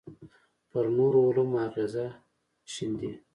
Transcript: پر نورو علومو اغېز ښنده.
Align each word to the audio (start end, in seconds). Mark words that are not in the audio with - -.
پر 0.69 0.85
نورو 0.97 1.19
علومو 1.27 1.57
اغېز 1.67 1.93
ښنده. 2.73 3.11